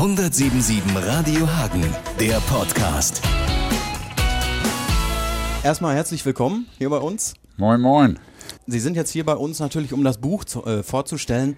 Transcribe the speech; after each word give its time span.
177 0.00 0.82
Radio 0.96 1.46
Hagen, 1.46 1.84
der 2.18 2.40
Podcast. 2.48 3.20
Erstmal 5.62 5.94
herzlich 5.94 6.24
willkommen 6.24 6.64
hier 6.78 6.88
bei 6.88 6.96
uns. 6.96 7.34
Moin, 7.58 7.82
moin. 7.82 8.18
Sie 8.66 8.80
sind 8.80 8.96
jetzt 8.96 9.10
hier 9.10 9.26
bei 9.26 9.34
uns 9.34 9.58
natürlich, 9.58 9.92
um 9.92 10.02
das 10.02 10.16
Buch 10.16 10.44
zu, 10.44 10.64
äh, 10.64 10.82
vorzustellen. 10.82 11.54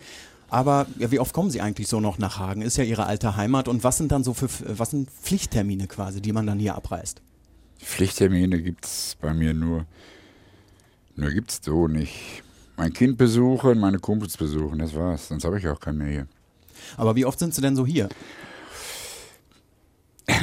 Aber 0.51 0.89
ja, 0.99 1.13
wie 1.13 1.21
oft 1.21 1.33
kommen 1.33 1.51
Sie 1.51 1.61
eigentlich 1.61 1.87
so 1.87 2.01
noch 2.01 2.19
nach 2.19 2.41
Hagen? 2.41 2.63
Ist 2.63 2.77
ja 2.77 2.83
Ihre 2.83 3.07
alte 3.07 3.37
Heimat. 3.37 3.69
Und 3.69 3.85
was 3.85 3.99
sind 3.99 4.11
dann 4.11 4.25
so 4.25 4.35
für 4.35 4.49
was 4.77 4.91
sind 4.91 5.09
Pflichttermine 5.09 5.87
quasi, 5.87 6.21
die 6.21 6.33
man 6.33 6.45
dann 6.45 6.59
hier 6.59 6.75
abreißt? 6.75 7.23
Pflichttermine 7.79 8.61
gibt 8.61 8.87
es 8.87 9.17
bei 9.21 9.33
mir 9.33 9.55
nur. 9.55 9.87
Nur 11.15 11.31
gibt 11.31 11.53
es 11.53 11.61
so 11.63 11.87
nicht. 11.87 12.43
Mein 12.77 12.93
Kind 12.93 13.19
besuchen, 13.19 13.79
meine 13.79 14.01
Kumpels 14.01 14.37
besuchen, 14.37 14.81
das 14.81 14.97
war's. 14.97 15.29
Sonst 15.29 15.45
habe 15.45 15.61
ich 15.61 15.69
auch 15.69 15.79
keine 15.79 15.99
mehr 15.99 16.09
hier. 16.09 16.27
Aber 16.97 17.17
wie 17.17 17.25
oft 17.25 17.39
sind 17.39 17.55
Sie 17.55 17.61
denn 17.61 17.77
so 17.77 17.87
hier? 17.87 18.09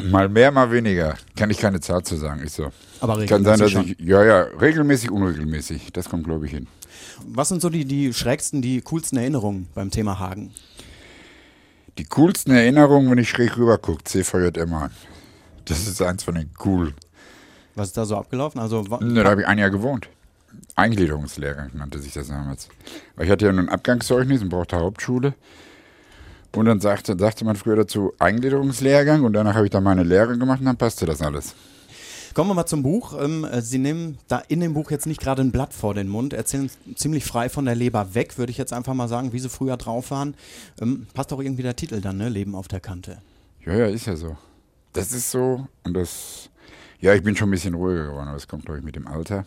Mal 0.03 0.29
mehr, 0.29 0.51
mal 0.51 0.71
weniger. 0.71 1.15
Kann 1.35 1.49
ich 1.49 1.57
keine 1.57 1.79
Zahl 1.79 2.03
zu 2.03 2.15
sagen, 2.17 2.41
ist 2.41 2.55
so. 2.55 2.71
Aber 2.99 3.25
Kann 3.25 3.43
sein, 3.43 3.59
dass 3.59 3.71
schon. 3.71 3.85
ich. 3.87 3.95
Ja, 3.99 4.23
ja, 4.23 4.41
regelmäßig, 4.59 5.09
unregelmäßig. 5.09 5.93
Das 5.93 6.09
kommt, 6.09 6.25
glaube 6.25 6.45
ich, 6.45 6.51
hin. 6.51 6.67
Was 7.25 7.49
sind 7.49 7.61
so 7.61 7.69
die, 7.69 7.85
die 7.85 8.13
schrägsten, 8.13 8.61
die 8.61 8.81
coolsten 8.81 9.17
Erinnerungen 9.17 9.67
beim 9.73 9.89
Thema 9.89 10.19
Hagen? 10.19 10.53
Die 11.97 12.05
coolsten 12.05 12.51
Erinnerungen, 12.51 13.09
wenn 13.11 13.17
ich 13.17 13.29
schräg 13.29 13.57
rüber 13.57 13.77
gucke, 13.77 14.03
CVJM. 14.03 14.89
Das 15.65 15.87
ist 15.87 16.01
eins 16.01 16.23
von 16.23 16.35
den 16.35 16.49
cool. 16.65 16.93
Was 17.75 17.89
ist 17.89 17.97
da 17.97 18.05
so 18.05 18.17
abgelaufen? 18.17 18.59
Also, 18.59 18.81
Ne, 18.99 19.23
da 19.23 19.29
habe 19.29 19.41
ich 19.41 19.47
ein 19.47 19.57
Jahr 19.57 19.69
gewohnt. 19.69 20.09
Eingliederungslehrgang 20.75 21.71
nannte 21.73 21.99
sich 21.99 22.13
das 22.13 22.27
damals. 22.27 22.67
Weil 23.15 23.25
ich 23.25 23.31
hatte 23.31 23.45
ja 23.45 23.51
nur 23.51 23.63
ein 23.63 23.69
Abgangszeugnis 23.69 24.41
und 24.41 24.49
brauchte 24.49 24.77
Hauptschule. 24.77 25.33
Und 26.55 26.65
dann 26.65 26.79
sagte, 26.79 27.15
sagte 27.17 27.45
man 27.45 27.55
früher 27.55 27.75
dazu 27.75 28.13
Eingliederungslehrgang 28.17 29.23
und 29.23 29.33
danach 29.33 29.55
habe 29.55 29.65
ich 29.65 29.71
dann 29.71 29.83
meine 29.83 30.03
Lehre 30.03 30.37
gemacht 30.37 30.59
und 30.59 30.65
dann 30.65 30.77
passte 30.77 31.05
das 31.05 31.21
alles. 31.21 31.55
Kommen 32.33 32.49
wir 32.51 32.53
mal 32.53 32.65
zum 32.65 32.83
Buch. 32.83 33.19
Ähm, 33.19 33.43
äh, 33.43 33.61
Sie 33.61 33.79
nehmen 33.79 34.17
da 34.27 34.41
in 34.47 34.59
dem 34.59 34.73
Buch 34.73 34.91
jetzt 34.91 35.05
nicht 35.05 35.19
gerade 35.19 35.41
ein 35.41 35.51
Blatt 35.51 35.73
vor 35.73 35.93
den 35.93 36.07
Mund, 36.07 36.33
erzählen 36.33 36.69
ziemlich 36.95 37.25
frei 37.25 37.49
von 37.49 37.65
der 37.65 37.75
Leber 37.75 38.13
weg, 38.13 38.37
würde 38.37 38.51
ich 38.51 38.57
jetzt 38.57 38.71
einfach 38.71 38.93
mal 38.93 39.07
sagen, 39.07 39.33
wie 39.33 39.39
Sie 39.39 39.49
früher 39.49 39.77
drauf 39.77 40.11
waren. 40.11 40.35
Ähm, 40.81 41.07
passt 41.13 41.33
auch 41.33 41.39
irgendwie 41.39 41.63
der 41.63 41.75
Titel 41.75 42.01
dann, 42.01 42.17
ne? 42.17 42.29
Leben 42.29 42.55
auf 42.55 42.67
der 42.67 42.79
Kante. 42.79 43.21
Ja, 43.65 43.73
ja, 43.73 43.85
ist 43.87 44.05
ja 44.05 44.15
so. 44.15 44.37
Das 44.93 45.11
ist 45.11 45.29
so 45.31 45.67
und 45.83 45.93
das, 45.93 46.49
ja, 46.99 47.13
ich 47.13 47.23
bin 47.23 47.35
schon 47.35 47.49
ein 47.49 47.51
bisschen 47.51 47.73
ruhiger 47.73 48.05
geworden, 48.05 48.27
aber 48.27 48.37
das 48.37 48.47
kommt, 48.47 48.65
glaube 48.65 48.79
ich, 48.79 48.85
mit 48.85 48.95
dem 48.95 49.07
Alter. 49.07 49.45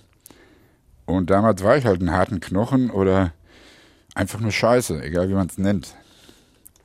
Und 1.07 1.31
damals 1.31 1.63
war 1.65 1.77
ich 1.77 1.85
halt 1.85 2.01
einen 2.01 2.13
harten 2.13 2.41
Knochen 2.41 2.91
oder 2.91 3.33
einfach 4.15 4.41
nur 4.41 4.53
Scheiße, 4.53 5.03
egal 5.03 5.29
wie 5.29 5.35
man 5.35 5.49
es 5.49 5.59
nennt. 5.59 5.95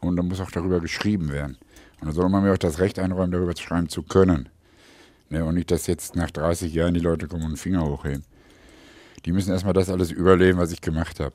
Und 0.07 0.15
da 0.15 0.23
muss 0.23 0.39
auch 0.39 0.51
darüber 0.51 0.79
geschrieben 0.79 1.31
werden. 1.31 1.57
Und 2.01 2.07
da 2.07 2.13
soll 2.13 2.29
man 2.29 2.43
mir 2.43 2.53
auch 2.53 2.57
das 2.57 2.79
Recht 2.79 2.99
einräumen, 2.99 3.31
darüber 3.31 3.55
zu 3.55 3.63
schreiben 3.63 3.89
zu 3.89 4.03
können. 4.03 4.49
Ne, 5.29 5.43
und 5.43 5.55
nicht, 5.55 5.71
dass 5.71 5.87
jetzt 5.87 6.15
nach 6.15 6.31
30 6.31 6.73
Jahren 6.73 6.93
die 6.93 6.99
Leute 6.99 7.27
kommen 7.27 7.43
und 7.43 7.49
einen 7.49 7.57
Finger 7.57 7.85
hochheben. 7.85 8.23
Die 9.25 9.31
müssen 9.31 9.51
erstmal 9.51 9.73
das 9.73 9.89
alles 9.89 10.11
überleben, 10.11 10.57
was 10.57 10.71
ich 10.71 10.79
gemacht 10.79 11.19
habe. 11.19 11.33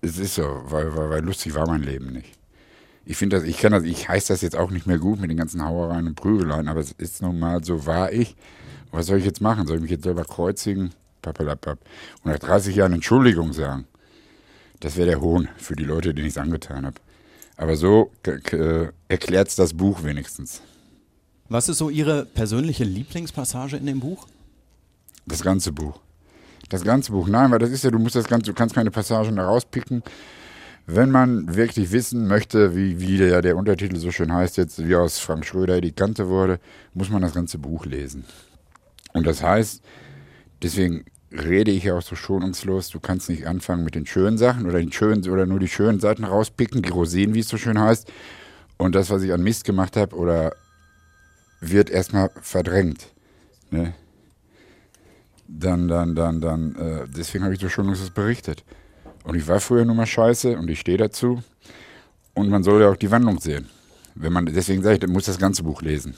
Es 0.00 0.18
ist 0.18 0.36
so, 0.36 0.62
weil, 0.66 0.96
weil, 0.96 1.10
weil 1.10 1.24
lustig 1.24 1.54
war 1.54 1.66
mein 1.66 1.82
Leben 1.82 2.12
nicht. 2.12 2.32
Ich 3.04 3.18
finde 3.18 3.36
das, 3.36 3.44
ich 3.44 3.58
kann 3.58 3.72
das, 3.72 3.84
ich 3.84 4.08
heiße 4.08 4.32
das 4.32 4.40
jetzt 4.40 4.56
auch 4.56 4.70
nicht 4.70 4.86
mehr 4.86 4.98
gut 4.98 5.20
mit 5.20 5.28
den 5.28 5.36
ganzen 5.36 5.62
Hauereien 5.62 6.06
und 6.06 6.14
Prügeleien, 6.14 6.68
aber 6.68 6.80
es 6.80 6.92
ist 6.92 7.20
nun 7.20 7.38
mal, 7.38 7.62
so 7.62 7.84
war 7.84 8.12
ich. 8.12 8.36
Was 8.90 9.06
soll 9.06 9.18
ich 9.18 9.26
jetzt 9.26 9.40
machen? 9.40 9.66
Soll 9.66 9.76
ich 9.76 9.82
mich 9.82 9.90
jetzt 9.90 10.04
selber 10.04 10.24
kreuzigen? 10.24 10.92
Pappelapapp. 11.20 11.78
Und 12.22 12.30
nach 12.30 12.38
30 12.38 12.76
Jahren 12.76 12.92
Entschuldigung 12.92 13.52
sagen. 13.52 13.86
Das 14.80 14.96
wäre 14.96 15.08
der 15.08 15.20
Hohn 15.20 15.48
für 15.56 15.76
die 15.76 15.84
Leute, 15.84 16.14
denen 16.14 16.26
ich 16.26 16.34
es 16.34 16.38
angetan 16.38 16.86
habe. 16.86 16.96
Aber 17.56 17.76
so 17.76 18.10
äh, 18.26 18.88
erklärt 19.08 19.48
es 19.48 19.56
das 19.56 19.74
Buch 19.74 20.02
wenigstens. 20.02 20.60
Was 21.48 21.68
ist 21.68 21.78
so 21.78 21.90
Ihre 21.90 22.24
persönliche 22.24 22.84
Lieblingspassage 22.84 23.76
in 23.76 23.86
dem 23.86 24.00
Buch? 24.00 24.26
Das 25.26 25.42
ganze 25.42 25.72
Buch. 25.72 26.00
Das 26.68 26.82
ganze 26.82 27.12
Buch. 27.12 27.28
Nein, 27.28 27.50
weil 27.50 27.58
das 27.58 27.70
ist 27.70 27.84
ja, 27.84 27.90
du 27.90 27.98
musst 27.98 28.16
das 28.16 28.26
Ganze, 28.26 28.50
du 28.50 28.54
kannst 28.54 28.74
keine 28.74 28.90
Passagen 28.90 29.36
da 29.36 29.46
rauspicken. 29.46 30.02
Wenn 30.86 31.10
man 31.10 31.54
wirklich 31.54 31.92
wissen 31.92 32.26
möchte, 32.26 32.74
wie, 32.76 33.00
wie 33.00 33.16
der, 33.16 33.40
der 33.40 33.56
Untertitel 33.56 33.96
so 33.96 34.10
schön 34.10 34.32
heißt, 34.32 34.56
jetzt 34.56 34.86
wie 34.86 34.96
aus 34.96 35.18
Frank 35.18 35.46
Schröder 35.46 35.80
die 35.80 35.92
Kante 35.92 36.28
wurde, 36.28 36.60
muss 36.92 37.08
man 37.08 37.22
das 37.22 37.34
ganze 37.34 37.58
Buch 37.58 37.86
lesen. 37.86 38.24
Und 39.12 39.26
das 39.26 39.42
heißt, 39.42 39.82
deswegen 40.62 41.04
rede 41.34 41.70
ich 41.70 41.84
ja 41.84 41.94
auch 41.94 42.02
so 42.02 42.14
schonungslos, 42.16 42.90
du 42.90 43.00
kannst 43.00 43.28
nicht 43.28 43.46
anfangen 43.46 43.84
mit 43.84 43.94
den 43.94 44.06
schönen 44.06 44.38
Sachen 44.38 44.66
oder 44.66 44.78
den 44.78 44.92
schönen 44.92 45.28
oder 45.28 45.46
nur 45.46 45.58
die 45.58 45.68
schönen 45.68 46.00
Seiten 46.00 46.24
rauspicken, 46.24 46.82
die 46.82 46.90
Rosinen, 46.90 47.34
wie 47.34 47.40
es 47.40 47.48
so 47.48 47.56
schön 47.56 47.78
heißt. 47.78 48.10
Und 48.76 48.94
das, 48.94 49.10
was 49.10 49.22
ich 49.22 49.32
an 49.32 49.42
Mist 49.42 49.64
gemacht 49.64 49.96
habe, 49.96 50.16
oder 50.16 50.52
wird 51.60 51.90
erstmal 51.90 52.30
verdrängt. 52.40 53.08
Ne? 53.70 53.94
Dann, 55.48 55.88
dann, 55.88 56.14
dann, 56.14 56.40
dann, 56.40 56.74
äh, 56.76 57.06
deswegen 57.08 57.44
habe 57.44 57.54
ich 57.54 57.60
so 57.60 57.68
schonungslos 57.68 58.10
berichtet. 58.10 58.64
Und 59.24 59.36
ich 59.36 59.46
war 59.46 59.60
früher 59.60 59.84
nur 59.84 59.94
mal 59.94 60.06
scheiße 60.06 60.56
und 60.56 60.68
ich 60.68 60.80
stehe 60.80 60.98
dazu. 60.98 61.42
Und 62.34 62.50
man 62.50 62.62
soll 62.62 62.82
ja 62.82 62.90
auch 62.90 62.96
die 62.96 63.10
Wandlung 63.10 63.38
sehen. 63.40 63.68
Wenn 64.14 64.32
man, 64.32 64.46
deswegen 64.46 64.82
sage 64.82 64.96
ich, 64.96 65.02
man 65.02 65.12
muss 65.12 65.24
das 65.24 65.38
ganze 65.38 65.62
Buch 65.62 65.82
lesen. 65.82 66.16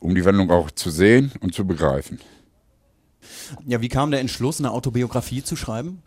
Um 0.00 0.14
die 0.14 0.24
Wandlung 0.24 0.50
auch 0.50 0.70
zu 0.70 0.90
sehen 0.90 1.32
und 1.40 1.54
zu 1.54 1.66
begreifen. 1.66 2.18
Ja, 3.66 3.80
wie 3.80 3.88
kam 3.88 4.10
der 4.10 4.20
Entschluss, 4.20 4.58
eine 4.58 4.70
Autobiografie 4.70 5.42
zu 5.42 5.56
schreiben? 5.56 6.02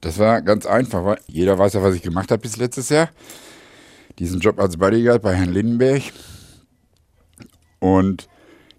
Das 0.00 0.18
war 0.18 0.40
ganz 0.40 0.66
einfach, 0.66 1.04
weil 1.04 1.20
jeder 1.26 1.58
weiß 1.58 1.74
ja, 1.74 1.82
was 1.82 1.94
ich 1.94 2.02
gemacht 2.02 2.30
habe 2.30 2.40
bis 2.40 2.56
letztes 2.56 2.88
Jahr. 2.88 3.10
Diesen 4.18 4.40
Job 4.40 4.58
als 4.58 4.76
Bodyguard 4.76 5.22
bei 5.22 5.34
Herrn 5.34 5.52
Lindenberg. 5.52 6.02
Und 7.80 8.28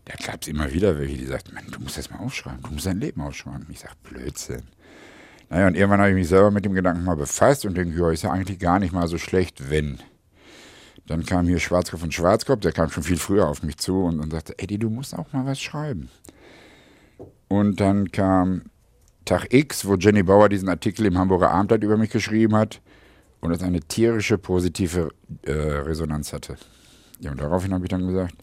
da 0.06 0.14
gab 0.26 0.42
es 0.42 0.48
immer 0.48 0.72
wieder 0.74 0.98
welche, 0.98 1.18
die 1.18 1.26
sagten, 1.26 1.54
Mann, 1.54 1.66
du 1.72 1.80
musst 1.80 1.98
das 1.98 2.10
mal 2.10 2.20
aufschreiben, 2.20 2.62
du 2.64 2.72
musst 2.72 2.86
dein 2.86 3.00
Leben 3.00 3.22
aufschreiben. 3.22 3.68
Ich 3.70 3.80
sage, 3.80 3.94
Blödsinn. 4.04 4.64
Naja, 5.50 5.68
und 5.68 5.76
irgendwann 5.76 6.00
habe 6.00 6.10
ich 6.10 6.16
mich 6.16 6.30
selber 6.30 6.50
mit 6.50 6.66
dem 6.66 6.74
Gedanken 6.74 7.04
mal 7.04 7.16
befasst 7.16 7.66
und 7.66 7.76
denke, 7.76 8.00
ja, 8.00 8.10
ist 8.10 8.24
ja 8.24 8.32
eigentlich 8.32 8.58
gar 8.58 8.80
nicht 8.80 8.94
mal 8.94 9.08
so 9.08 9.18
schlecht, 9.18 9.70
wenn. 9.70 10.00
Dann 11.08 11.26
kam 11.26 11.48
hier 11.48 11.60
Schwarzkopf 11.60 12.00
von 12.00 12.12
Schwarzkopf, 12.12 12.62
der 12.62 12.72
kam 12.72 12.90
schon 12.90 13.04
viel 13.04 13.18
früher 13.18 13.48
auf 13.48 13.64
mich 13.64 13.78
zu 13.78 14.04
und, 14.04 14.20
und 14.20 14.32
sagte, 14.32 14.58
Eddie, 14.58 14.78
du 14.78 14.90
musst 14.90 15.14
auch 15.14 15.34
mal 15.34 15.46
was 15.46 15.60
schreiben. 15.60 16.10
Und 17.52 17.82
dann 17.82 18.14
kam 18.14 18.62
Tag 19.26 19.54
X, 19.54 19.86
wo 19.86 19.96
Jenny 19.96 20.24
Bauer 20.24 20.48
diesen 20.48 20.70
Artikel 20.70 21.06
im 21.06 21.18
Hamburger 21.18 21.52
Abendblatt 21.52 21.84
über 21.84 21.98
mich 21.98 22.10
geschrieben 22.10 22.56
hat 22.56 22.80
und 23.42 23.52
es 23.52 23.62
eine 23.62 23.82
tierische 23.82 24.38
positive 24.38 25.10
äh, 25.44 25.52
Resonanz 25.52 26.32
hatte. 26.32 26.56
Ja, 27.20 27.32
und 27.32 27.42
daraufhin 27.42 27.74
habe 27.74 27.84
ich 27.84 27.90
dann 27.90 28.08
gesagt, 28.08 28.36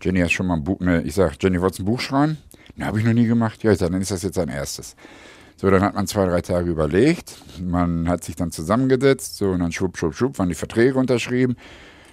Jenny, 0.00 0.20
hast 0.20 0.30
schon 0.30 0.46
mal 0.46 0.54
ein 0.54 0.62
Buch, 0.62 0.78
ne, 0.78 1.02
ich 1.02 1.14
sag, 1.16 1.42
Jenny, 1.42 1.60
wolltest 1.60 1.80
du 1.80 1.82
ein 1.82 1.86
Buch 1.86 1.98
schreiben? 1.98 2.38
Ne, 2.76 2.86
habe 2.86 3.00
ich 3.00 3.04
noch 3.04 3.12
nie 3.12 3.26
gemacht. 3.26 3.60
Ja, 3.64 3.72
ich 3.72 3.78
sag, 3.80 3.90
dann 3.90 4.00
ist 4.00 4.12
das 4.12 4.22
jetzt 4.22 4.38
ein 4.38 4.48
erstes. 4.48 4.94
So, 5.56 5.68
dann 5.68 5.82
hat 5.82 5.96
man 5.96 6.06
zwei, 6.06 6.24
drei 6.24 6.40
Tage 6.40 6.70
überlegt, 6.70 7.42
man 7.60 8.08
hat 8.08 8.22
sich 8.22 8.36
dann 8.36 8.52
zusammengesetzt, 8.52 9.36
so, 9.36 9.50
und 9.50 9.58
dann 9.58 9.72
schwupp, 9.72 9.96
schwupp, 9.96 10.14
schwupp, 10.14 10.38
waren 10.38 10.48
die 10.48 10.54
Verträge 10.54 10.96
unterschrieben. 10.96 11.56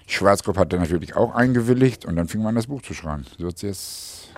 Schwarzkopf 0.08 0.58
hat 0.58 0.74
dann 0.74 0.80
natürlich 0.80 1.16
auch 1.16 1.36
eingewilligt 1.36 2.04
und 2.04 2.16
dann 2.16 2.28
fing 2.28 2.42
man 2.42 2.50
an, 2.50 2.56
das 2.56 2.66
Buch 2.66 2.82
zu 2.82 2.96
schreiben. 2.96 3.26
So 3.38 3.46
hat's 3.46 3.62
jetzt, 3.62 4.30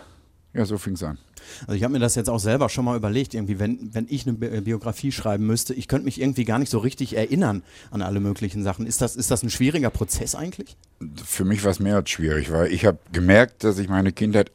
ja, 0.53 0.65
so 0.65 0.77
fing 0.77 0.95
es 0.95 1.03
an. 1.03 1.17
Also 1.61 1.73
ich 1.73 1.83
habe 1.83 1.93
mir 1.93 1.99
das 1.99 2.15
jetzt 2.15 2.29
auch 2.29 2.39
selber 2.39 2.69
schon 2.69 2.85
mal 2.85 2.97
überlegt, 2.97 3.33
irgendwie, 3.33 3.59
wenn, 3.59 3.93
wenn 3.93 4.07
ich 4.09 4.27
eine 4.27 4.33
Bi- 4.37 4.61
Biografie 4.61 5.11
schreiben 5.11 5.45
müsste, 5.45 5.73
ich 5.73 5.87
könnte 5.87 6.05
mich 6.05 6.19
irgendwie 6.21 6.45
gar 6.45 6.59
nicht 6.59 6.69
so 6.69 6.79
richtig 6.79 7.15
erinnern 7.15 7.63
an 7.91 8.01
alle 8.01 8.19
möglichen 8.19 8.63
Sachen. 8.63 8.85
Ist 8.85 9.01
das, 9.01 9.15
ist 9.15 9.31
das 9.31 9.43
ein 9.43 9.49
schwieriger 9.49 9.89
Prozess 9.89 10.35
eigentlich? 10.35 10.75
für 11.23 11.45
mich 11.45 11.63
war 11.63 11.71
es 11.71 11.79
mehr 11.79 11.95
als 11.95 12.09
schwierig, 12.09 12.51
weil 12.51 12.71
ich 12.71 12.85
habe 12.85 12.99
gemerkt, 13.11 13.63
dass 13.63 13.77
ich 13.77 13.89
meine 13.89 14.11
Kindheit 14.11 14.51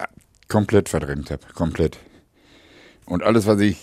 komplett 0.49 0.89
verdrängt 0.89 1.31
habe. 1.31 1.43
Komplett. 1.55 1.99
Und 3.07 3.23
alles, 3.23 3.47
was 3.47 3.61
ich 3.61 3.77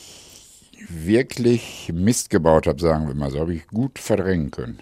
wirklich 0.89 1.91
Mist 1.93 2.29
gebaut 2.29 2.67
habe, 2.67 2.79
sagen 2.79 3.07
wir 3.07 3.16
mal 3.16 3.31
so, 3.31 3.39
habe 3.39 3.53
ich 3.53 3.67
gut 3.67 3.99
verdrängen 3.99 4.51
können. 4.51 4.79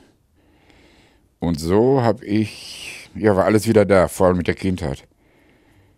Und 1.39 1.59
so 1.59 2.01
habe 2.01 2.25
ich, 2.25 3.09
ja, 3.15 3.35
war 3.35 3.45
alles 3.45 3.67
wieder 3.67 3.85
da, 3.85 4.07
vor 4.07 4.27
allem 4.27 4.37
mit 4.37 4.47
der 4.47 4.55
Kindheit. 4.55 5.05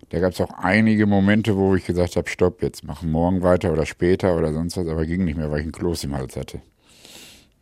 Da 0.10 0.19
gab 0.19 0.34
es 0.34 0.42
auch 0.42 0.52
einige 0.52 1.07
Momente, 1.07 1.56
wo 1.56 1.75
ich 1.75 1.86
gesagt 1.86 2.16
habe, 2.16 2.30
stopp, 2.30 2.62
jetzt 2.62 2.84
machen 2.84 3.12
morgen 3.12 3.42
weiter 3.42 3.72
oder 3.72 3.86
später 3.86 4.36
oder 4.38 4.54
sonst 4.54 4.78
was, 4.78 4.88
aber 4.88 5.06
ging 5.06 5.25
nicht 5.25 5.38
mehr, 5.38 5.50
weil 5.50 5.60
ich 5.60 5.63
einen 5.63 5.72
Kloß 5.72 6.04
im 6.04 6.16
Hals 6.16 6.36
hatte. 6.36 6.62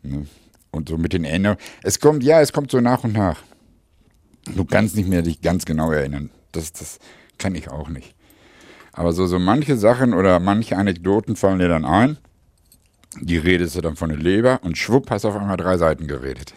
Ne? 0.02 0.26
Und 0.70 0.88
so 0.88 0.98
mit 0.98 1.12
den 1.12 1.24
Erinnerungen. 1.24 1.60
Es 1.82 2.00
kommt, 2.00 2.22
ja, 2.22 2.40
es 2.40 2.52
kommt 2.52 2.70
so 2.70 2.80
nach 2.80 3.04
und 3.04 3.14
nach. 3.14 3.42
Du 4.54 4.64
kannst 4.64 4.96
nicht 4.96 5.08
mehr 5.08 5.22
dich 5.22 5.40
ganz 5.40 5.64
genau 5.64 5.90
erinnern. 5.90 6.30
Das, 6.52 6.72
das 6.72 6.98
kann 7.38 7.54
ich 7.54 7.70
auch 7.70 7.88
nicht. 7.88 8.14
Aber 8.92 9.12
so, 9.12 9.26
so 9.26 9.38
manche 9.38 9.76
Sachen 9.76 10.14
oder 10.14 10.38
manche 10.38 10.76
Anekdoten 10.76 11.36
fallen 11.36 11.58
dir 11.58 11.68
dann 11.68 11.84
ein. 11.84 12.18
Die 13.20 13.38
redest 13.38 13.76
du 13.76 13.80
dann 13.80 13.96
von 13.96 14.10
der 14.10 14.18
Leber 14.18 14.60
und 14.62 14.76
schwupp 14.76 15.10
hast 15.10 15.24
auf 15.24 15.36
einmal 15.36 15.56
drei 15.56 15.78
Seiten 15.78 16.06
geredet. 16.06 16.52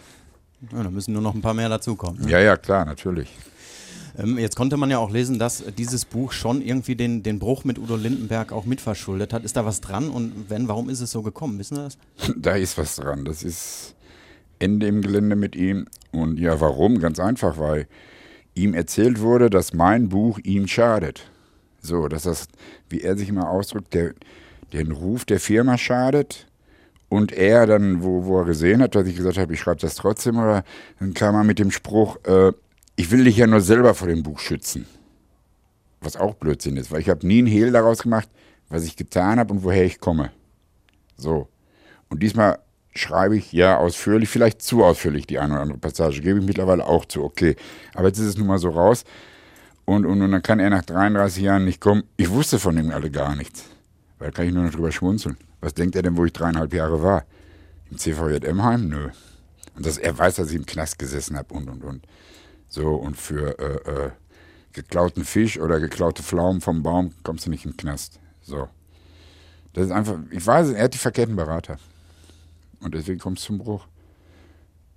Ja, 0.72 0.82
da 0.82 0.90
müssen 0.90 1.12
nur 1.12 1.22
noch 1.22 1.34
ein 1.34 1.40
paar 1.40 1.54
mehr 1.54 1.68
dazukommen. 1.68 2.22
Ne? 2.22 2.30
Ja, 2.30 2.40
ja, 2.40 2.56
klar, 2.56 2.84
natürlich. 2.84 3.28
Ähm, 4.18 4.38
jetzt 4.38 4.56
konnte 4.56 4.76
man 4.76 4.90
ja 4.90 4.98
auch 4.98 5.10
lesen, 5.10 5.38
dass 5.38 5.62
dieses 5.78 6.04
Buch 6.04 6.32
schon 6.32 6.60
irgendwie 6.60 6.96
den, 6.96 7.22
den 7.22 7.38
Bruch 7.38 7.64
mit 7.64 7.78
Udo 7.78 7.96
Lindenberg 7.96 8.52
auch 8.52 8.64
mitverschuldet 8.64 9.32
hat. 9.32 9.44
Ist 9.44 9.56
da 9.56 9.64
was 9.64 9.80
dran 9.80 10.10
und 10.10 10.48
wenn, 10.48 10.68
warum 10.68 10.90
ist 10.90 11.00
es 11.00 11.10
so 11.12 11.22
gekommen? 11.22 11.58
Wissen 11.58 11.76
Sie 11.76 11.82
das? 11.82 11.98
Da 12.36 12.56
ist 12.56 12.76
was 12.76 12.96
dran. 12.96 13.24
Das 13.24 13.42
ist, 13.42 13.94
Ende 14.58 14.86
im 14.86 15.02
Gelände 15.02 15.36
mit 15.36 15.56
ihm. 15.56 15.86
Und 16.12 16.38
ja, 16.38 16.60
warum? 16.60 16.98
Ganz 16.98 17.20
einfach, 17.20 17.58
weil 17.58 17.86
ihm 18.54 18.74
erzählt 18.74 19.20
wurde, 19.20 19.50
dass 19.50 19.72
mein 19.72 20.08
Buch 20.08 20.38
ihm 20.42 20.66
schadet. 20.66 21.30
So, 21.80 22.08
dass 22.08 22.24
das, 22.24 22.48
wie 22.88 23.02
er 23.02 23.16
sich 23.16 23.28
immer 23.28 23.48
ausdrückt, 23.48 23.94
der, 23.94 24.14
den 24.72 24.92
Ruf 24.92 25.24
der 25.24 25.40
Firma 25.40 25.78
schadet. 25.78 26.46
Und 27.08 27.32
er 27.32 27.66
dann, 27.66 28.02
wo, 28.02 28.26
wo 28.26 28.40
er 28.40 28.44
gesehen 28.44 28.82
hat, 28.82 28.94
dass 28.94 29.06
ich 29.06 29.16
gesagt 29.16 29.38
habe, 29.38 29.54
ich 29.54 29.60
schreibe 29.60 29.80
das 29.80 29.94
trotzdem, 29.94 30.36
oder 30.36 30.62
dann 31.00 31.14
kam 31.14 31.34
er 31.36 31.44
mit 31.44 31.58
dem 31.58 31.70
Spruch, 31.70 32.18
äh, 32.24 32.52
ich 32.98 33.12
will 33.12 33.22
dich 33.22 33.36
ja 33.36 33.46
nur 33.46 33.60
selber 33.60 33.94
vor 33.94 34.08
dem 34.08 34.24
Buch 34.24 34.40
schützen. 34.40 34.84
Was 36.00 36.16
auch 36.16 36.34
Blödsinn 36.34 36.76
ist, 36.76 36.90
weil 36.90 37.00
ich 37.00 37.08
habe 37.08 37.24
nie 37.24 37.38
einen 37.38 37.46
Hehl 37.46 37.70
daraus 37.70 38.02
gemacht, 38.02 38.28
was 38.68 38.84
ich 38.84 38.96
getan 38.96 39.38
habe 39.38 39.54
und 39.54 39.62
woher 39.62 39.84
ich 39.84 40.00
komme. 40.00 40.32
So. 41.16 41.48
Und 42.08 42.24
diesmal 42.24 42.58
schreibe 42.96 43.36
ich 43.36 43.52
ja 43.52 43.76
ausführlich, 43.76 44.28
vielleicht 44.28 44.62
zu 44.62 44.82
ausführlich 44.82 45.28
die 45.28 45.38
eine 45.38 45.52
oder 45.52 45.62
andere 45.62 45.78
Passage, 45.78 46.20
gebe 46.20 46.40
ich 46.40 46.44
mittlerweile 46.44 46.86
auch 46.86 47.04
zu, 47.04 47.22
okay. 47.22 47.54
Aber 47.94 48.08
jetzt 48.08 48.18
ist 48.18 48.26
es 48.26 48.36
nun 48.36 48.48
mal 48.48 48.58
so 48.58 48.70
raus. 48.70 49.04
Und, 49.84 50.04
und, 50.04 50.20
und 50.20 50.32
dann 50.32 50.42
kann 50.42 50.58
er 50.58 50.68
nach 50.68 50.84
33 50.84 51.44
Jahren 51.44 51.64
nicht 51.64 51.80
kommen. 51.80 52.02
Ich 52.16 52.30
wusste 52.30 52.58
von 52.58 52.76
ihm 52.76 52.90
alle 52.90 53.12
gar 53.12 53.36
nichts. 53.36 53.64
Weil 54.18 54.30
da 54.30 54.36
kann 54.36 54.48
ich 54.48 54.52
nur 54.52 54.64
noch 54.64 54.72
drüber 54.72 54.90
schmunzeln. 54.90 55.36
Was 55.60 55.72
denkt 55.72 55.94
er 55.94 56.02
denn, 56.02 56.16
wo 56.16 56.24
ich 56.24 56.32
dreieinhalb 56.32 56.74
Jahre 56.74 57.00
war? 57.00 57.24
Im 57.92 57.96
CVJM-Heim? 57.96 58.88
Nö. 58.88 59.10
Und 59.76 59.86
dass 59.86 59.98
er 59.98 60.18
weiß, 60.18 60.34
dass 60.34 60.50
ich 60.50 60.56
im 60.56 60.66
Knast 60.66 60.98
gesessen 60.98 61.36
habe 61.36 61.54
und, 61.54 61.68
und, 61.68 61.84
und. 61.84 62.02
So, 62.68 62.94
und 62.94 63.16
für 63.16 63.58
äh, 63.58 63.90
äh, 63.90 64.10
geklauten 64.72 65.24
Fisch 65.24 65.58
oder 65.58 65.80
geklaute 65.80 66.22
Pflaumen 66.22 66.60
vom 66.60 66.82
Baum 66.82 67.12
kommst 67.22 67.46
du 67.46 67.50
nicht 67.50 67.64
den 67.64 67.76
Knast. 67.76 68.20
So. 68.42 68.68
Das 69.72 69.86
ist 69.86 69.92
einfach, 69.92 70.18
ich 70.30 70.46
weiß, 70.46 70.70
er 70.70 70.84
hat 70.84 70.94
die 70.94 70.98
verkehrten 70.98 71.36
Berater. 71.36 71.78
Und 72.80 72.94
deswegen 72.94 73.18
kommt 73.18 73.38
es 73.38 73.44
zum 73.44 73.58
Bruch. 73.58 73.86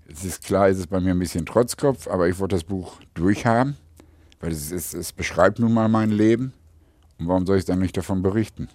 Es 0.08 0.26
ist 0.26 0.44
klar, 0.44 0.68
es 0.68 0.78
ist 0.78 0.90
bei 0.90 1.00
mir 1.00 1.12
ein 1.12 1.20
bisschen 1.20 1.46
Trotzkopf, 1.46 2.08
aber 2.08 2.28
ich 2.28 2.38
wollte 2.40 2.56
das 2.56 2.64
Buch 2.64 3.00
durchhaben, 3.14 3.78
weil 4.40 4.52
es, 4.52 4.72
ist, 4.72 4.94
es 4.94 5.14
beschreibt 5.14 5.60
nun 5.60 5.74
mal 5.74 5.88
mein 5.88 6.12
Leben. 6.12 6.54
Und 7.18 7.28
warum 7.28 7.46
soll 7.46 7.58
ich 7.58 7.66
dann 7.66 7.80
nicht 7.80 7.96
davon 7.96 8.22
berichten? 8.22 8.68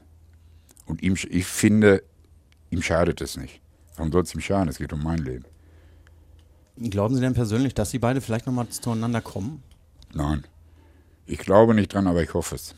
Und 0.86 1.02
ihm, 1.02 1.14
ich 1.28 1.46
finde, 1.46 2.02
ihm 2.70 2.80
schadet 2.80 3.20
es 3.20 3.36
nicht. 3.36 3.60
Warum 3.96 4.12
soll 4.12 4.22
es 4.22 4.34
ihm 4.34 4.40
schaden? 4.40 4.68
Es 4.68 4.78
geht 4.78 4.92
um 4.92 5.02
mein 5.02 5.18
Leben. 5.18 5.44
Glauben 6.78 7.14
Sie 7.14 7.20
denn 7.20 7.34
persönlich, 7.34 7.74
dass 7.74 7.90
Sie 7.90 7.98
beide 7.98 8.20
vielleicht 8.20 8.46
nochmal 8.46 8.68
zueinander 8.68 9.20
kommen? 9.20 9.62
Nein. 10.12 10.44
Ich 11.26 11.38
glaube 11.38 11.74
nicht 11.74 11.92
dran, 11.92 12.06
aber 12.06 12.22
ich 12.22 12.34
hoffe 12.34 12.54
es. 12.54 12.74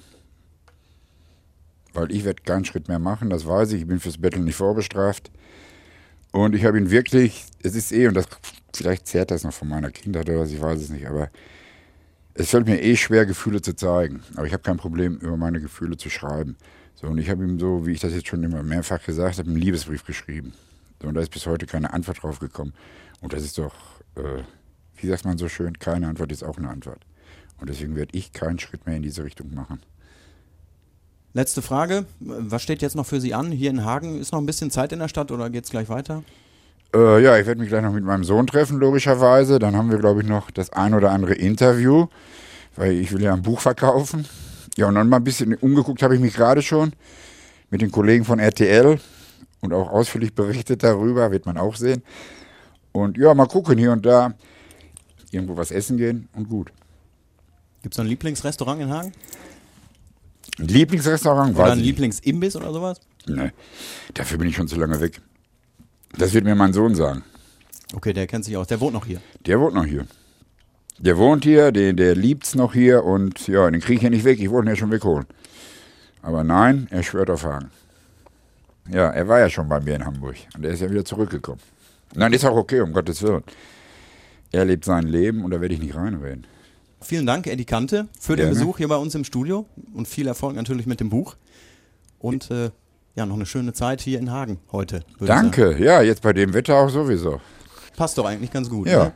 Weil 1.93 2.13
ich 2.13 2.25
werde 2.25 2.43
keinen 2.43 2.65
Schritt 2.65 2.89
mehr 2.89 2.99
machen, 2.99 3.29
das 3.29 3.47
weiß 3.47 3.73
ich. 3.73 3.83
Ich 3.83 3.87
bin 3.87 4.01
fürs 4.01 4.19
Betteln 4.19 4.45
nicht 4.45 4.57
vorbestraft. 4.57 5.31
Und 6.31 6.55
ich 6.55 6.65
habe 6.65 6.79
ihn 6.79 6.91
wirklich, 6.91 7.45
es 7.63 7.75
ist 7.75 7.93
eh, 7.93 8.07
und 8.07 8.15
das 8.15 8.27
vielleicht 8.75 9.07
zehrt 9.07 9.31
das 9.31 9.45
noch 9.45 9.53
von 9.53 9.69
meiner 9.69 9.91
Kindheit 9.91 10.29
oder 10.29 10.41
was, 10.41 10.53
ich 10.53 10.61
weiß 10.61 10.81
es 10.81 10.91
nicht, 10.91 11.07
aber 11.07 11.31
es 12.35 12.51
fällt 12.51 12.67
mir 12.67 12.81
eh 12.81 12.97
schwer, 12.97 13.27
Gefühle 13.27 13.61
zu 13.61 13.75
zeigen. 13.75 14.23
Aber 14.37 14.47
ich 14.47 14.53
habe 14.53 14.63
kein 14.63 14.77
Problem, 14.77 15.17
über 15.17 15.37
meine 15.37 15.61
Gefühle 15.61 15.97
zu 15.97 16.09
schreiben. 16.09 16.57
So, 16.95 17.09
und 17.09 17.19
ich 17.19 17.31
habe 17.31 17.43
ihm 17.43 17.59
so, 17.59 17.87
wie 17.87 17.93
ich 17.93 18.01
das 18.01 18.13
jetzt 18.13 18.29
schon 18.29 18.45
immer 18.45 18.63
mehrfach 18.63 19.03
gesagt 19.05 19.39
habe, 19.39 19.49
einen 19.49 19.59
Liebesbrief 19.59 20.05
geschrieben. 20.05 20.53
So, 21.01 21.09
und 21.09 21.15
da 21.15 21.21
ist 21.21 21.31
bis 21.31 21.47
heute 21.47 21.67
keine 21.67 21.93
Antwort 21.93 22.23
drauf 22.23 22.39
gekommen. 22.39 22.73
Und 23.21 23.33
das 23.33 23.43
ist 23.45 23.59
doch, 23.59 23.75
äh, 24.17 24.43
wie 24.97 25.07
sagt 25.07 25.25
man 25.25 25.39
so 25.39 25.49
schön, 25.49 25.79
keine 25.79 26.09
Antwort 26.09 26.33
ist 26.33 26.43
auch 26.43 26.59
eine 26.59 26.69
Antwort. 26.69 27.01
Und 27.61 27.69
deswegen 27.69 27.97
werde 27.97 28.17
ich 28.17 28.33
keinen 28.33 28.59
Schritt 28.59 28.87
mehr 28.87 28.97
in 28.97 29.03
diese 29.03 29.25
Richtung 29.25 29.53
machen. 29.55 29.81
Letzte 31.35 31.63
Frage. 31.63 32.07
Was 32.21 32.63
steht 32.63 32.83
jetzt 32.83 32.97
noch 32.97 33.07
für 33.07 33.21
Sie 33.21 33.35
an? 33.35 33.53
Hier 33.53 33.71
in 33.71 33.85
Hagen 33.85 34.21
ist 34.21 34.33
noch 34.33 34.41
ein 34.41 34.47
bisschen 34.47 34.71
Zeit 34.71 34.93
in 34.93 34.99
der 34.99 35.09
Stadt 35.09 35.31
oder 35.31 35.51
geht 35.51 35.65
es 35.65 35.71
gleich 35.71 35.89
weiter? 35.89 36.23
Äh, 36.95 37.23
ja, 37.23 37.39
ich 37.39 37.47
werde 37.47 37.61
mich 37.61 37.69
gleich 37.69 37.83
noch 37.83 37.93
mit 37.93 38.05
meinem 38.05 38.25
Sohn 38.25 38.47
treffen, 38.47 38.79
logischerweise. 38.79 39.59
Dann 39.59 39.77
haben 39.77 39.91
wir, 39.91 39.99
glaube 39.99 40.23
ich, 40.23 40.29
noch 40.29 40.51
das 40.51 40.71
ein 40.71 40.95
oder 40.95 41.11
andere 41.11 41.35
Interview, 41.35 42.07
weil 42.77 42.93
ich 42.93 43.13
will 43.13 43.23
ja 43.23 43.35
ein 43.35 43.43
Buch 43.43 43.61
verkaufen. 43.61 44.27
Ja, 44.77 44.87
und 44.87 44.95
dann 44.95 45.09
mal 45.09 45.19
ein 45.19 45.25
bisschen 45.25 45.55
umgeguckt 45.55 46.03
habe 46.03 46.15
ich 46.15 46.21
mich 46.21 46.35
gerade 46.35 46.63
schon 46.63 46.93
mit 47.71 47.83
den 47.83 47.91
Kollegen 47.91 48.25
von 48.25 48.39
RTL 48.39 48.99
und 49.61 49.73
auch 49.73 49.91
ausführlich 49.91 50.35
berichtet 50.35 50.83
darüber, 50.83 51.31
wird 51.31 51.47
man 51.47 51.59
auch 51.59 51.77
sehen. 51.77 52.03
Und 52.93 53.19
ja, 53.19 53.35
mal 53.35 53.47
gucken 53.47 53.79
hier 53.79 53.93
und 53.93 54.05
da, 54.05 54.35
irgendwo 55.31 55.57
was 55.57 55.71
essen 55.71 55.97
gehen 55.97 56.29
und 56.35 56.49
gut. 56.49 56.73
Gibt 57.83 57.95
es 57.95 57.99
noch 57.99 58.05
ein 58.05 58.09
Lieblingsrestaurant 58.09 58.81
in 58.81 58.91
Hagen? 58.91 59.13
Ein 60.59 60.69
Lieblingsrestaurant? 60.69 61.57
Oder 61.57 61.73
ein. 61.73 61.79
Lieblingsimbiss 61.79 62.57
oder 62.57 62.73
sowas? 62.73 63.01
Nee, 63.27 63.53
dafür 64.15 64.39
bin 64.39 64.49
ich 64.49 64.57
schon 64.57 64.69
zu 64.69 64.77
lange 64.77 65.01
weg. 65.01 65.21
Das 66.17 66.33
wird 66.33 66.45
mir 66.45 66.55
mein 66.55 66.73
Sohn 66.73 66.95
sagen. 66.95 67.23
Okay, 67.95 68.13
der 68.13 68.27
kennt 68.27 68.45
sich 68.45 68.57
aus. 68.57 68.67
Der 68.67 68.81
wohnt 68.81 68.95
noch 68.95 69.07
hier. 69.07 69.21
Der 69.47 69.61
wohnt 69.61 69.75
noch 69.75 69.85
hier. 69.85 70.07
Der 70.99 71.17
wohnt 71.17 71.45
hier, 71.45 71.71
der, 71.71 71.93
der 71.93 72.17
liebt's 72.17 72.55
noch 72.55 72.73
hier 72.73 73.05
und 73.05 73.47
ja, 73.47 73.71
den 73.71 73.81
kriege 73.81 73.99
ich 73.99 74.03
ja 74.03 74.11
nicht 74.11 74.25
weg. 74.25 74.41
Ich 74.41 74.51
wollte 74.51 74.67
ihn 74.67 74.71
ja 74.71 74.77
schon 74.77 74.91
wegholen. 74.91 75.27
Aber 76.23 76.43
nein, 76.43 76.89
er 76.91 77.03
schwört 77.03 77.31
auf 77.31 77.45
Hagen. 77.45 77.71
Ja, 78.91 79.11
er 79.11 79.29
war 79.29 79.39
ja 79.39 79.51
schon 79.51 79.69
bei 79.69 79.81
mir 79.81 79.97
in 79.97 80.05
Hamburg 80.05 80.37
und 80.57 80.65
er 80.65 80.73
ist 80.73 80.81
ja 80.81 80.91
wieder 80.91 81.05
zurückgekommen. 81.05 81.61
Nein, 82.15 82.33
ist 82.33 82.45
auch 82.45 82.57
okay, 82.57 82.81
um 82.81 82.93
Gottes 82.93 83.23
Willen. 83.23 83.43
Er 84.51 84.65
lebt 84.65 84.85
sein 84.85 85.07
Leben 85.07 85.45
und 85.45 85.51
da 85.51 85.61
werde 85.61 85.75
ich 85.75 85.81
nicht 85.81 85.95
reinreden. 85.95 86.47
Vielen 87.01 87.27
Dank, 87.27 87.47
Eddie 87.47 87.65
Kante, 87.65 88.09
für 88.19 88.35
den 88.35 88.47
Gerne. 88.47 88.59
Besuch 88.59 88.79
hier 88.79 88.89
bei 88.89 88.97
uns 88.97 89.15
im 89.15 89.25
Studio 89.25 89.67
und 89.95 90.09
viel 90.09 90.27
Erfolg 90.27 90.57
natürlich 90.57 90.87
mit 90.87 91.01
dem 91.01 91.11
Buch. 91.11 91.37
Und 92.19 92.51
äh, 92.51 92.71
ja, 93.15 93.27
noch 93.27 93.37
eine 93.37 93.47
schöne 93.47 93.73
Zeit 93.73 94.01
hier 94.01 94.19
in 94.19 94.31
Hagen 94.31 94.59
heute. 94.73 95.05
Danke, 95.21 95.77
ja, 95.79 96.03
jetzt 96.03 96.23
bei 96.23 96.33
dem 96.33 96.55
Wetter 96.55 96.77
auch 96.77 96.89
sowieso. 96.89 97.41
Passt 97.97 98.17
doch 98.17 98.25
eigentlich 98.25 98.51
ganz 98.51 98.69
gut. 98.71 98.89
Ja. 98.89 99.07
Ne? 99.07 99.13